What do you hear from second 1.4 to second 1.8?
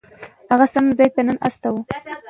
ایستو.